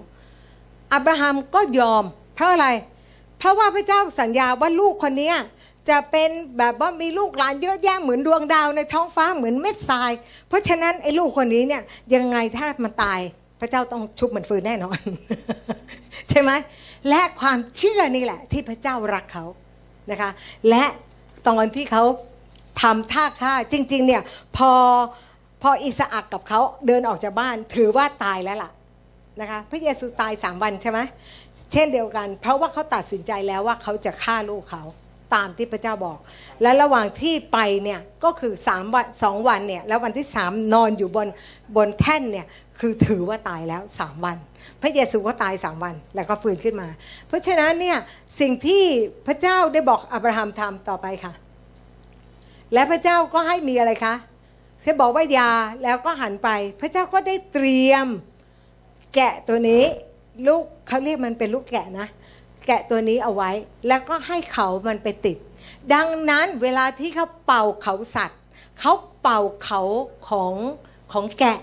[0.94, 2.04] อับราฮัมก็ยอม
[2.36, 2.68] เพราะอะไร
[2.99, 5.34] เพราะว่าพระเจ้าสัญญาว่าลูกคนนี้
[5.90, 10.12] จะเป็นแบบว่ามีลูกหลานเยอะแยะเหมือนดวงดาวในท้องฟ้าเหมือนเม็ดทราย
[10.48, 11.82] เพราะฉะนั้นไอ้ลูกคนนี้เนี่ย
[12.14, 13.20] ยังไงถ้ามันตาย
[13.60, 15.00] พระเจ้าต้องชุบมันฟื้นแน่นอน
[16.30, 16.52] ใช่ไหม
[17.10, 19.46] และความเชื่อนี่แหละ ที่พระเจ้ารักเขา
[20.12, 20.30] นะคะ
[20.70, 20.84] และ
[21.48, 22.04] ตอนที่เขา
[22.82, 24.22] ทำท่าฆ่าจริง ๆ เนี่ย
[24.58, 24.72] พอ
[25.62, 28.72] พออิสอักกับเขาเดินออกจากบ้านถือว่าตายแล้วล่ะ
[29.42, 31.00] นะคะพระเยซูตายสามวันใช่ไหม
[31.72, 34.84] เช่นเดียวกัน เพราะว่าเขาตัดสินใจแล้วว่าเขาจะฆ่าลูกเขา
[35.34, 36.20] ตามที่พระเจ้าบอก
[36.62, 41.28] และระหว่างที่ไปเนี่ยก็คือสามวันสองวันเนี่ยแล้ววันที่สามนอนอยู่บน
[41.76, 42.48] บนแท่นเนี่ย
[42.80, 44.38] คือถือว่าตายแล้วสามวัน
[44.82, 46.88] พระเยซูก็ตายสามวันแล้วก็ฟื้นขึ้นมา
[47.28, 47.98] เพราะฉะนั้นเนี่ย
[48.40, 48.84] สิ่งที่
[49.28, 51.34] พระเจ้าได้บอกอับราฮัมทำต่อไปค่ะ
[52.74, 54.16] และพระเจ้าก็ให้มีอะไรคะ
[54.84, 55.52] ที่บอกว่ายา
[55.84, 56.50] แล้วก็หันไป
[56.82, 58.08] พระเจ้าก็ได้เตรียม
[59.16, 59.84] แกะตัวนี้
[60.48, 62.08] ลูกเขาเรียกมันเป็นลูกแกะนะ
[62.68, 63.52] แกะตัวนี้เอาไว้
[63.88, 65.38] แล้วก็ให้เขามันไปติด
[65.94, 68.40] ดังนั้นเวลาที่เขาเป่าเขาสัตว์
[68.80, 69.82] เขาเป่าเขา
[70.28, 70.54] ของ
[71.12, 71.60] ของแกะ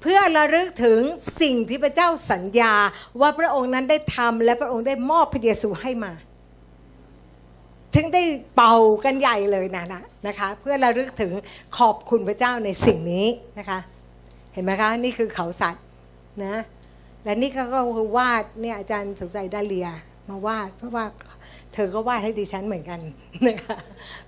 [0.00, 1.00] เพื่อระลึกถึง
[1.40, 2.74] สิ่งที่พระเจ้าสัญญา
[3.20, 6.12] ว่าพระองค์นั้นได้ทำและพระองค์ได้มอบพระเยซูให้มา
[7.94, 8.22] ถึงได้
[8.56, 11.32] เป่ากันใหญ่เลยนะนะนะคะ เพื่อระลึกถึง
[11.78, 13.26] ขอบคุณพระเจ้าในสิ่งนี้
[13.58, 13.78] นะคะ
[14.52, 15.82] เห็นไหมคะ นี่คือเขาสัตว์
[16.44, 16.54] นะ
[17.24, 17.62] และนี่ก็
[17.96, 19.88] คือวาดเนี่ยอาจารย์สงสัยดาเลีย
[20.28, 21.04] มาวาด เพราะว่า
[21.72, 23.00] เธอก็วาดให้ดิฉันเหมือนกัน
[23.48, 23.76] นะคะ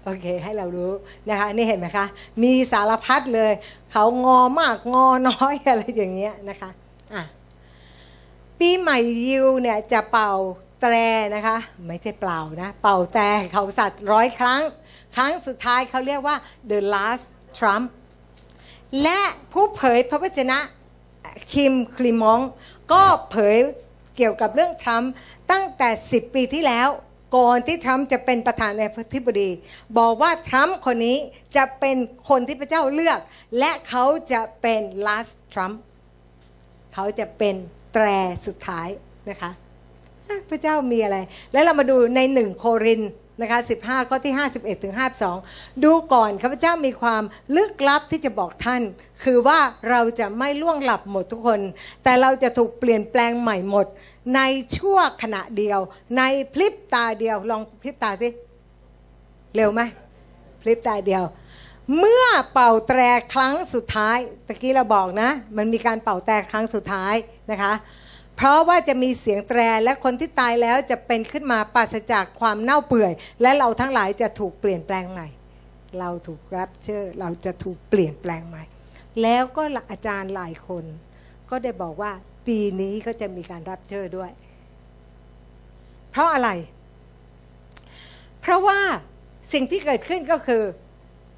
[0.04, 0.92] โอเค ให้เรารู้
[1.28, 2.06] นะคะนี่เห็นไหมคะ
[2.42, 3.52] มีสารพัดเลย
[3.92, 6.70] เขางอมากงอน้อยอะไรอย่างเงี้ยนะคะ
[7.14, 7.22] อะ
[8.58, 10.32] ปีใหม่ยิวเนี่ยจะเป่า
[10.80, 10.94] แตร
[11.34, 14.62] นะคะ ไม่ใช่เปล่านะ เป่าแต่เขาสัตว์ร้อยครั้ง
[15.14, 16.36] ครั้งสุดท้ายเขาเรียกว่า
[16.70, 17.24] the last
[17.58, 17.86] Trump
[19.02, 19.20] และ
[19.52, 20.58] ผู้เผยพระวจนะ
[21.52, 22.40] คิมคลิมอง
[22.92, 23.56] ก็เผย
[24.16, 25.12] เกี่ยวกับเรื่องทรัมป์
[25.50, 26.88] ตั้งแต่ 10 ปีที่แล้ว
[27.36, 29.50] ก่อนที่ทรัมป์จะเป็นประธานาธิบดี
[29.98, 31.16] บอกว่าทรัมป์คนนี้
[31.56, 31.96] จะเป็น
[32.28, 33.18] คนที่พระเจ้าเลือก
[33.58, 35.76] และเขาจะเป็น last Trump
[36.94, 37.54] เขาจะเป็น
[37.92, 38.06] แตร
[38.46, 38.88] สุดท้าย
[39.30, 39.50] นะคะ
[40.28, 41.16] อะพระเจ้ามีอะไร
[41.52, 44.94] แล้วเรามาดูในหนึ่งโครินธ์ นะคะ15 ข้อที่ 51ถึง
[45.38, 47.22] 52 ดูก่อนข้าพเจ้ามีความ
[47.56, 48.82] ลึกลับที่จะบอกท่าน
[49.24, 49.58] คือว่า
[49.90, 51.60] เราจะไม่ล่วงหลับหมดทุกคน
[52.04, 53.86] แต่เราจะถูกเปลี่ยนแปลงใหม่หมด
[54.34, 54.40] ใน
[54.76, 55.78] ชั่วขณะเดียว
[56.18, 58.28] ในพลิบตาเดียวลองพลิบตาสิ
[59.56, 59.80] เร็วไหม
[60.62, 61.24] พลิบตาเดียว
[61.98, 63.00] เมื่อเป่าแตร
[63.32, 67.14] ครั้งสุดท้ายตะกี้เราบอกนะ มันมีการเป่าแตรครั้งสุดท้าย
[67.50, 67.72] นะคะ
[68.36, 75.28] เพราะว่าจะมีเสียงแตรและคนที่ตายแล้วจะเป็นขึ้นมาปราศจากความเน่าเปื่อย และเราทั้งหลายจะถูกเปลี่ยนแปลงใหม่
[75.98, 78.62] เราถูกรับเชื่อเราจะถูกเปลี่ยนแปลงใหม่
[79.22, 80.84] แล้วก็อาจารย์หลายคน
[81.50, 82.12] ก็ได้บอกว่า
[82.46, 84.30] ปีนี้ก็จะมีการรับเชิญด้วย
[86.10, 86.50] เพราะอะไร
[88.40, 88.80] เพราะว่า
[89.52, 90.62] สิ่งที่เกิดขึ้นก็คือ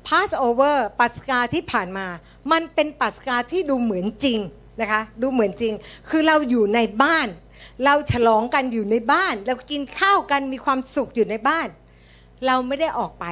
[0.06, 2.06] Passover ปัสกาที่ผ่านมา
[2.52, 4.38] มันเป็นปัสกาที่ดูเหมือนจริง
[4.80, 5.74] นะคะ ดูเหมือนจริง
[6.08, 7.28] คือเราอยู่ในบ้าน
[7.84, 11.68] เราฉลองกันอยู่ในบ้าน เรากินข้าวกันมีความสุขอยู่ในบ้าน
[12.46, 13.26] เราไม่ได้ออกไป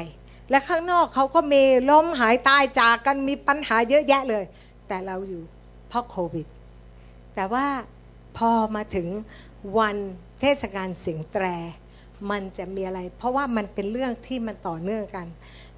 [0.51, 1.55] และข้างนอกเขาก็เม
[1.91, 4.45] ล้มหายตายจากกันมีปัญหาเยอะแยะเลย
[4.89, 5.43] แต่เราอยู่
[5.89, 6.47] เพราะโควิด
[7.35, 7.67] แต่ว่า
[8.37, 9.07] พอมาถึง
[9.79, 9.97] วัน
[10.41, 11.45] เทศกาลเสียงแตร
[12.31, 15.27] มันจะมีอะไร เพราะว่ามันเป็นเรื่องที่มันต่อเนื่องกัน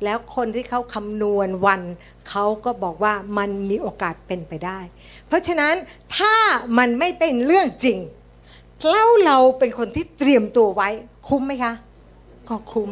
[0.04, 1.82] แล้วคนที่เขาคำนวณวัน
[2.28, 4.80] เขาก็บอกว่ามันมีโอกาสเป็นไปได้
[5.28, 5.74] เพราะฉะนั้น
[6.16, 6.34] ถ้า
[6.78, 7.98] มันไม่เป็นเรื่องจริง
[8.90, 10.88] แล้วเราเป็นคนที่เตรียมตัวไว้
[11.28, 11.72] คุ้มไหมคะ
[12.48, 12.90] ก็คุ้ม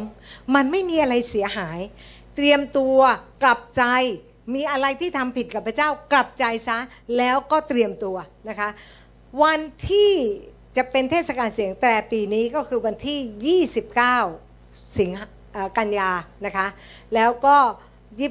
[0.55, 1.79] มันไม่มีอะไรเสียหาย
[2.35, 2.97] เตรียมตัว
[3.43, 3.83] กลับใจ
[4.53, 6.77] มีอะไรที่ทำผิดกับพระเจ้ากลับใจซะ
[7.17, 8.17] แล้วก็เตรียมตัว
[8.49, 8.69] นะคะ
[9.43, 10.11] วันที่
[10.77, 13.59] จะเป็นเทศกาลเสียงแตรปีนี้ก็คือวันที่
[14.41, 15.27] 29 สิงหา
[15.77, 16.11] กันยา
[16.45, 16.67] นะคะ
[17.15, 17.57] แล้วก็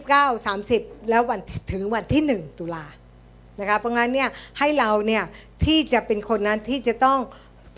[0.02, 1.40] 29 30 แล้ววัน
[1.72, 2.84] ถึงวันที่ 1 ตุลา
[3.60, 5.24] นะคะเพราะงั้นเนี่ยให้เราเนี่ย
[5.64, 7.18] ที่จะเป็นคนนั้นที่จะต้อง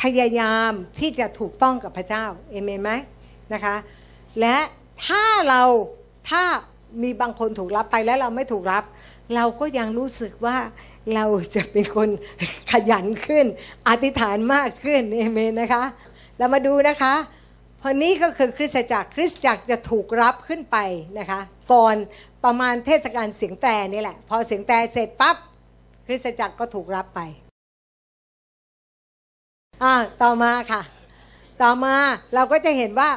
[0.02, 2.92] พยายามที่จะถูกต้องกับพระเจ้าเอเมนไหม
[3.54, 3.76] นะคะ
[4.40, 4.56] และ
[5.06, 5.62] ถ้าเรา
[6.30, 6.42] ถ้า
[7.02, 8.84] มีบางคนถูกรับไปแล้วเราไม่ถูกรับ
[9.34, 10.56] เราก็ยังรู้สึกว่า
[11.14, 12.08] เราจะเป็นคน
[12.70, 13.46] ขยันขึ้น
[13.88, 15.84] อธิษฐานมากขึ้นเอเมนนะคะ
[16.38, 17.14] เรามาดูนะคะ
[17.80, 20.76] พอนี้ก็คือคริสตจักรคริสตจักรจะถูกรับขึ้นไป
[21.18, 21.40] นะคะ
[21.72, 21.96] ก่อน
[22.44, 25.36] ประมาณเทศกาลเสียงแตรนี่แหละ พอเสียงแตรเสร็จปั๊บ
[26.06, 27.20] คริสตจักรก็ถูกรับไป
[29.82, 30.82] อ่าต่อมาค่ะ
[31.62, 31.94] ต่อมา
[32.34, 33.08] เราก็จะเห็นว่า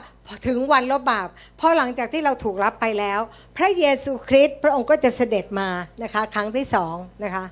[0.48, 1.28] ถึงวันลบบาป
[1.60, 3.20] พอหลังจากที่เราถูกรับไปแล้ว
[3.58, 5.70] พระเยซูคริสต์พระองค์ก็จะเสด็จมา
[6.04, 7.46] นะคะครั้งที่สองนะคะ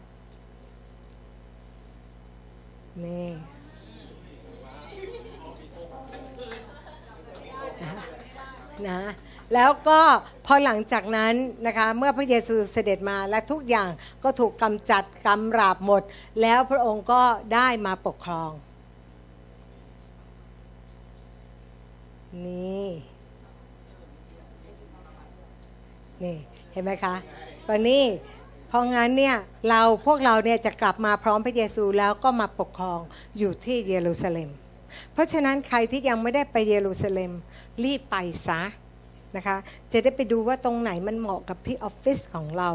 [3.06, 3.30] นี่
[8.88, 9.00] นะ
[9.54, 10.02] แล้วก็
[10.46, 11.34] พอหลังจากนั้น
[11.66, 13.90] นะคะเมื่อพระเยซูเสด็จมาและทุกอย่าง
[14.24, 16.02] ก็ถูกกำจัดกำราบหมด
[16.42, 17.22] แล้วพระองค์ก็
[17.54, 18.52] ได้มาปกครอง
[22.46, 22.88] นี่
[26.24, 26.38] นี่
[26.72, 27.16] เห็นไหมคะ
[27.68, 28.06] ก็นี่
[28.68, 29.36] เพราะงั้นเนี่ย
[29.70, 33.00] เราพวกเราเนี่ยจะกลับมาพร้อมพระเยซูแล้วก็มาปกครอง
[33.38, 34.50] อยู่ที่เยรูซาเล็ม
[35.14, 37.32] เพราะฉะนั้นใครที่ยังไม่ได้ไปเยรูซาเล็ม
[37.84, 38.16] รีบไป
[38.48, 38.62] ซะ
[39.36, 39.58] นะคะ
[39.92, 42.72] จะได้ไปดูว่าตรงไหนมันเหมาะกับที่ออฟฟิศของเรา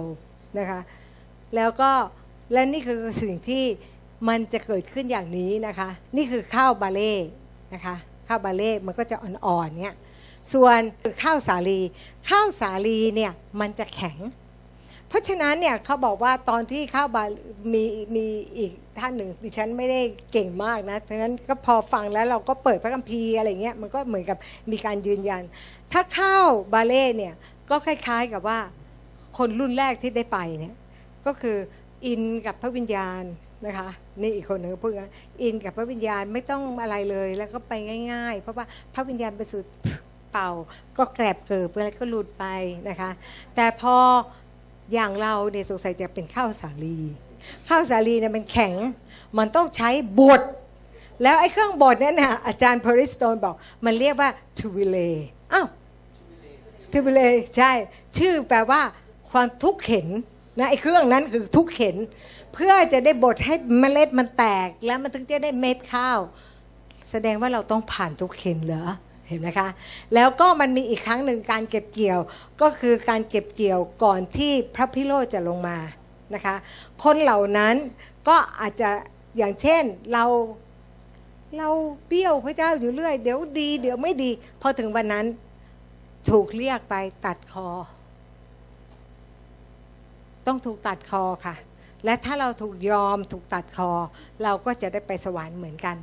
[0.58, 0.80] นะคะ
[1.56, 1.90] แล้วก็
[2.52, 3.64] และนี่คือสิ่งที่
[4.28, 7.14] มันจะเกิดขึ้นอย่างนี้นะคะ นี่คือข้าวบาเล่
[7.74, 7.96] นะคะ
[8.28, 9.96] ข้าวบาเล่มันก็จะอ่อนๆเนี่ย
[10.52, 10.80] ส่วน
[11.22, 11.80] ข้าวสาลี
[12.28, 14.18] ข้าวสาลีเนี่ยมันจะแข็ง
[15.08, 17.24] เพราะฉะนั้นเนี่ยเขาบอกว่าตอนที่ข้าวบา
[17.72, 17.84] มี
[18.16, 20.00] มีอีก ท่านหนึ่งดิฉันไม่ได้
[20.33, 24.38] เก่งมากนะดังนั้นก็พอฟังแล้วเราก็เปิดพระคัมภีร์อะไรเงี้ยมันก็เหมือนกับ
[24.72, 25.42] มีการยืนยัน
[25.92, 26.38] ถ้าเข้า
[26.72, 27.35] บาเล่เนี่ย
[27.70, 28.59] ก็คล้ายๆกับว่า
[29.38, 30.74] คนรุ่นแรกที่ได้ไปเนี่ย
[31.26, 31.57] ก็คือ
[32.07, 33.22] อินกับพระวิญญาณ
[33.66, 33.88] นะคะ
[34.20, 35.11] นี่อีกคนหนึ่งพูดกัน
[35.42, 37.72] อินกับพระวิญญาณไม่ต้องอะไรเลยแล้วก็ไป
[38.12, 39.61] ง่าย ๆ เพราะว่าพระวิญญาณไปสู่
[40.33, 40.50] เป่า
[40.98, 42.44] ก็แกรบเกิบอะไรก็หลุดไป
[42.88, 43.11] นะคะ
[43.55, 43.96] แต่พอ
[44.92, 46.98] อย่างเราเนี่ยสงสัยจะเป็นข้าวสาลี
[47.68, 48.74] ข้าวสาลีเนี่ยมันแข็ง
[49.38, 50.42] มันต้องใช้บด
[51.22, 54.96] แล้วไอ้เครื่องบดเนี่ยนะอาจารย์พริสโตนบอก มันเรียกว่าทูวิเล
[55.52, 55.66] อ้าว
[56.92, 57.20] ทูวิเล
[57.57, 57.70] ใช่
[58.18, 58.81] ชื่อแปลว่า
[59.31, 60.07] ความทุกข์เข็น
[60.59, 61.96] นะไอ้เครื่องนั้นคือทุกข์เข็น
[62.55, 66.18] เพื่อจะได้บดให้เมล็ดมันแตก แล้วมันถึงจะได้เม็ดข้าว
[67.11, 68.87] แสดงว่าเราต้องผ่านทุกข์เข็นเหรอ
[69.28, 69.68] เห็นไหมคะ
[70.14, 72.20] แล้วก็มันมีอีกครั้งหนึ่งการเก็บเกี่ยว
[72.61, 75.78] ก็คือการเก็บเกี่ยวก่อนที่พระพิโรธจะลงมา
[76.35, 76.56] นะคะ
[77.04, 77.74] คนเหล่านั้น
[78.28, 78.90] ก็อาจจะ
[79.38, 79.82] อย่างเช่น
[80.12, 80.24] เรา
[81.58, 81.68] เรา
[82.08, 84.30] เบี้ยวพระเจ้าอยู่เรื่อย เดี๋ยวดี เดี๋ยวไม่ดี
[84.62, 85.26] พอถึงวันนั้น
[86.30, 86.94] ถูกเรียกไป
[87.26, 87.68] ตัดคอ
[90.46, 91.54] ต้องถูกตัดคอค่ะ
[92.04, 93.90] และถ้าเราถูกยอมถูกตัดคอ
[94.42, 95.96] เราก็จะได้ไปสวรรค์เหมือนกัน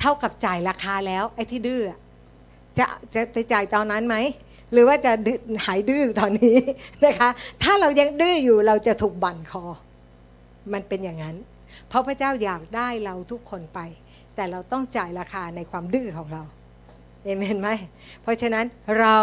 [0.00, 1.82] เท่ากับจ่ายราคาแล้ว ไอ้ที่ดื้อ
[2.78, 4.16] จะจะไปจ่ายตอนนั้นไหม
[4.72, 5.12] หรือว่าจะ
[5.66, 6.56] หายดื้อตอนนี้
[7.04, 7.28] นะคะ
[7.62, 9.64] ถ้าเรายังดื้ออยู่เราจะถูกบั่นคอ
[10.72, 11.36] มันเป็นอย่างนั้น
[11.88, 13.80] เพราะพระเจ้าอยากได้เราทุกคนไป
[14.34, 16.42] แต่เราต้องจ่ายราคาในความดื้อของเรา
[17.24, 17.68] เอเมนไหม
[18.22, 18.64] เพราะฉะนั้น
[19.00, 19.16] เรา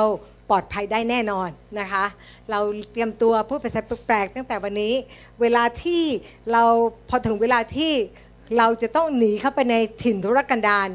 [0.50, 2.06] ปลอดภัยได้แน่นอนนะคะ
[2.52, 2.60] เรา
[2.92, 4.94] เตรียมตัวพูดภาษาแปลกๆตั้งแต่วันนี้
[5.42, 6.02] เวลาที่
[6.52, 6.64] เรา
[7.10, 7.92] พอถึงเวลาที่
[8.58, 10.90] เราจะต้องหนีเข้าไปในถิ่นธุรกันดาร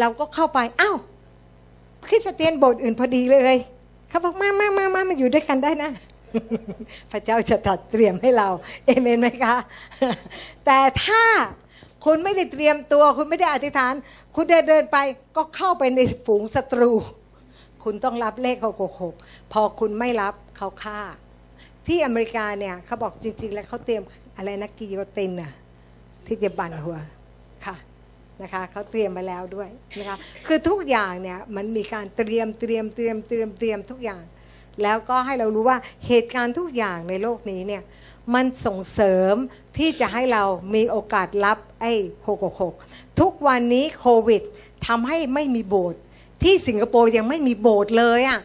[0.00, 0.96] เราก็เข้าไปอ้าว
[2.08, 3.58] คริสเตียนโบสถ์อื่นพอดีเลย
[4.08, 5.90] เขาบอกมามามามามาอยู่ด้วยกันได้นะ
[7.10, 8.48] พระเจ้าจะตัดเตรียมให้เรา
[8.86, 9.56] เอเมนไหมคะ
[10.66, 11.22] แต่ถ้า
[12.04, 13.94] คุณไม่ได้เตรียมตัว คุณไม่ได้อธิษฐาน
[14.34, 14.98] คุณเดินเดินไป
[15.36, 16.90] ก็เข้าไปในฝูงศัตรู
[17.84, 19.14] คุณต้องรับเลขหกหกหก
[19.52, 21.00] พอคุณไม่รับเขาฆ่า
[21.86, 24.02] ที่อเมริกาเนี่ยเขาบอกจริง ๆ แล้วเขาเตรียม
[24.36, 25.52] อะไรนะกิโยตินน่ะ
[26.26, 26.98] ที่จะบั่นหัว
[28.42, 34.22] นะคะเขาเตรียมมาแล้วด้วยนะคะคือทุกอย่างเนี่ยมันมีการเตรียมเตรียมเตรียมเตรียมเตรียมทุกอย่าง
[34.82, 37.82] แล้วก็ให้เรารู้ว่าเหตุการณ์ทุกอย่างในโลกนี้เนี่ย
[38.34, 39.34] มันส่งเสริม
[39.78, 41.92] ที่จะให้เรามีโอกาสรับไอ้
[42.56, 44.42] 666 ทุกวันนี้โควิด
[44.86, 46.00] ทำให้ไม่มีโบสถ์
[46.42, 48.40] ที่สิงคโปร์ยังไม่มีโบสถ์เลยอะ่ะ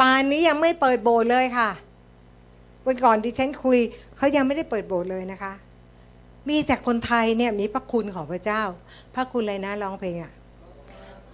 [0.00, 1.70] ปานนี้ยังไม่เปิดโบสถ์เลยค่ะ
[2.86, 3.78] วันก่อนที่ฉันคุย
[4.16, 5.52] เขายังไม่ได้เปิดโบสถ์เลยนะคะ
[6.48, 8.62] มีแต่คนไทยเนี่ยมีพระคุณของพระเจ้า
[9.14, 10.32] พระคุณอะไรนะร้องเพลงอะ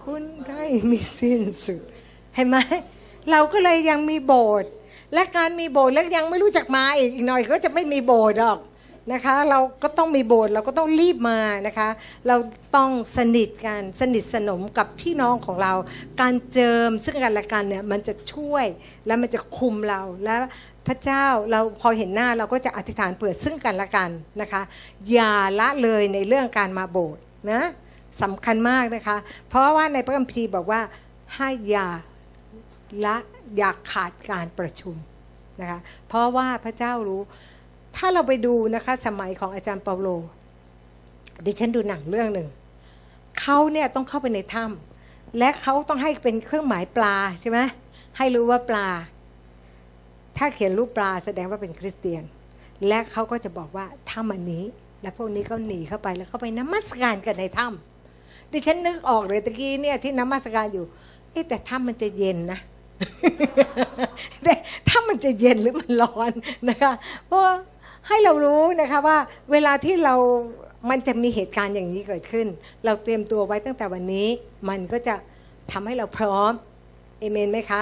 [0.03, 1.81] คุณได้มีสิ้นสุด
[2.35, 2.57] เห็นไหม
[3.31, 4.71] เราก็เลยยังมีโบสถ์
[5.13, 8.59] และการมีโบสถ์แล้วยังไม่รู้จักมาอีกอีกหน่อยก็จะไม่มีโบสถ์หรอก
[9.13, 11.89] นะคะ เราก็ต้องมีโบสถ์เราก็ต้องรีบมานะคะ
[12.27, 12.35] เรา
[12.75, 15.73] ต้องสนิทกันสนิทสนมกับพี่น้องของเรา
[16.21, 18.65] การเจิมซึ่งกันและกันเนี่ยมันจะช่วย
[19.05, 20.35] และมันจะคุมเราและ
[20.87, 24.09] พระเจ้าเราพอเห็นหน้าเราก็จะอธิษฐานเปิดซึ่งกันและกัน
[24.41, 24.61] นะคะ
[25.11, 27.61] อย่าละเลยในเรื่องการมาโบสถ์นะ
[28.21, 29.17] สำคัญมากนะคะ
[29.49, 30.81] เพราะว่าในพระคัมภีร์บอกว่า
[31.35, 31.87] ให้อย่า
[33.05, 33.17] ละ
[33.57, 34.95] อย่าขาดการประชุม
[35.61, 37.21] นะคะเพราะว่าพระเจ้ารู้
[37.95, 40.07] ถ้าเราไปดูนะคะสมัยของอาจารย์เปาโล
[41.45, 42.47] ดิฉันดูหนังเรื่องหนึ่ง
[43.39, 47.59] เขาเนี่ยต้องเข้าไปในถ้ำและเขาต้องให้เป็นเครื่องหมายปลาใช่ไหม
[48.17, 48.87] ให้รู้ว่าปลา
[50.37, 52.23] ถ้าเขียนรูปปลาแสดงว่าเป็นคริสเตียน
[52.87, 54.63] และเขาก็จะบอกว่าถ้ำอันนี้
[55.01, 60.85] และพวกนี้ก็หนีเข้าไปแล้วเข้าไปนมัสการกันในถ้ำดิฉันนึกออกเลยตะกี้เนี่ยที่นมัสการอยู่
[61.31, 62.59] เอ๊แต่ถ้ำมันจะเย็นนะ
[64.43, 64.53] แต่
[64.87, 66.31] ถ้ามันจะเย็นหรือมันร้อน
[66.69, 66.93] นะคะ
[67.27, 67.41] เพราะ
[68.07, 69.17] ให้เรารู้นะคะว่า
[69.51, 70.15] เวลาที่เรา
[70.89, 72.47] มันจะมีเหตุการณ์อย่างนี้เกิดขึ้น
[72.85, 74.27] เราเตรียมตัวไว้ตั้งแต่วันนี้
[74.69, 75.15] มันก็จะ
[75.71, 76.51] ทำให้เราพร้อม
[77.19, 77.73] เอเมนไหมค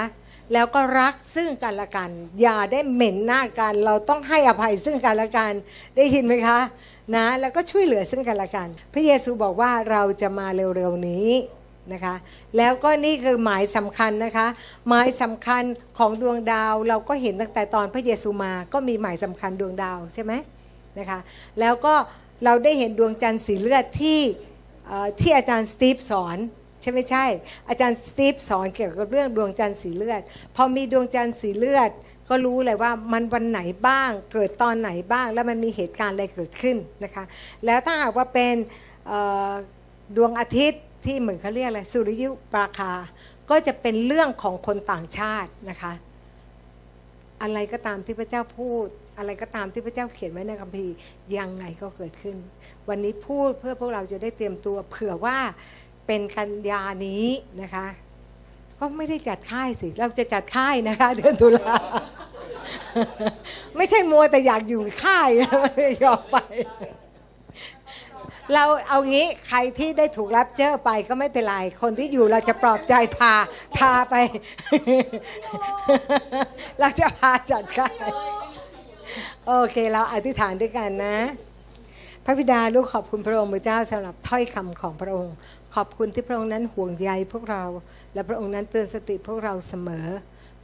[0.52, 5.52] แล้วก็รักซึ่งกันและกัน อย่าได้เหม็นหน้ากัน เราต้องให้อภัยซึ่งกันและกัน
[5.96, 6.60] ได้ยินไหมคะ
[7.16, 11.30] นะแล้วก็ช่วยเหลือซึ่งกันและกัน พระเยซูบอกว่าเราจะมาเร็วๆนี้
[11.92, 12.14] นะคะ
[12.56, 14.46] แล้วก็นี่คือหมายสำคัญนะคะ
[14.88, 15.62] หมายสำคัญ
[15.98, 20.32] ของดวงดาวเราก็เห็นตั้งแต่ตอนพระเยซูมาก็มีหมายสำคัญดวงดาวใช่ไหม
[20.98, 21.18] นะคะ
[21.60, 21.94] แล้วก็
[22.44, 24.20] เราได้เห็นดวงจันทร์สีเลือดที่
[25.20, 26.38] ที่อาจารย์สตีฟสอน
[26.84, 27.26] ใช่ไม่ใช่
[27.68, 30.20] อาจารย์สตีฟสอนเกี่ยวกับเรื่องดวงจันทร์สีเลือด
[30.56, 31.90] พอมีดวงจันทร์สีเลือด
[32.28, 37.24] ก็รู้เลยว่ามันวันไหนบ้าง เกิดตอนไหนบ้าง แล้วมันมีเหตุการณ์อะไรเกิดขึ้นนะคะ
[37.66, 38.54] แล้วถ้าหากว่าเป็น
[40.16, 42.92] ดวงอาทิตย์ที่เหมือนเขาเรียกอะไรสุริยุปราคา
[43.50, 45.92] ก็จะเป็นเรื่องของคนต่างชาตินะคะ
[47.42, 48.86] อะไรก็ตามที่พระเจ้าพูด
[49.18, 50.94] อะไรก็ตามที่พระเจ้าเขียนไว้ในคัมภีร์
[51.36, 52.36] ยังไงก็เกิดขึ้น
[52.88, 55.38] วันนี้พูดเพื่อพวกเราจะได้เตรียมตัวเผื่อว่า
[56.06, 57.26] เป็นกันยานี้
[57.60, 57.86] นะคะ
[58.78, 61.74] ก็ไม่ได้จัดค่ายสิ เราจะจัดค่ายนะคะ เดือนตุลา
[63.76, 65.28] ไม่ใช่มัวแต่อยากอยู่ค่าย
[65.76, 66.36] ไม่ยอมไป
[68.54, 73.34] เราเอางี้ใครที่ได้ถูกรับเจอไปก็ไม่เป็นไร คนที่อยู่เราจะปลอบใจพา
[73.78, 74.14] พาไป
[76.80, 77.94] เราจะพาจัดค่าย
[79.46, 81.18] โอเคเราอธิษฐานด้วยกันนะ
[82.24, 85.34] พระบิดาลูกขอบคุณพระองค์พระเจ้าสำหรับถ้อยคำของพระองค์
[85.74, 87.64] ขอบคุณที่พระองค์นั้นห่วงใยพวกเรา
[88.14, 90.06] และพระองค์นั้นเตือนสติพวกเราเสมอ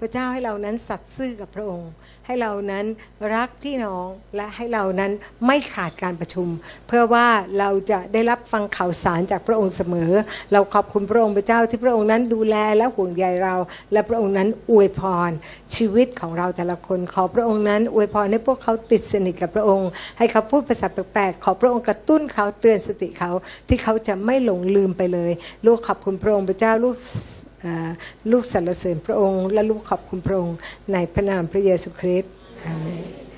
[0.00, 1.90] พระเจ้าให้เรานั้นสัตย์ซื่อกับพระองค์
[2.26, 2.86] ให้เรานั้น
[3.34, 5.12] รักพี่น้องและให้เรานั้น
[5.46, 6.48] ไม่ขาดการประชุม
[6.86, 7.26] เพื่อว่า
[7.58, 10.12] เราจะได้รับฟังข่าวสารจากพระองค์เสมอ
[10.52, 13.56] เราขอบคุณพระองค์พระเจ้าที่พระองค์นั้นดูแลและห่วงใยเรา
[13.92, 15.30] และพระองค์นั้นอวยพร
[15.76, 23.30] ชีวิตของเราแต่ละคนขอพระองค์นั้นอวยพรให้พวกเขาติดสนิทกับพระองค์ ให้เขาพูดภาษาแปลกๆขอพระองค์กระตุ้นเขาเตือนสติเขา
[23.68, 25.32] ที่เขาจะไม่หลงลืมไปเลย
[25.66, 26.96] ลูกขอบคุณพระองค์พระเจ้าลูก
[28.30, 30.56] ลูกสรรเสริญพระองค์ และลูกขอบคุณพระองค์
[30.92, 32.32] ในพระนามพระเยซูคริสต์
[32.64, 33.29] อาเมน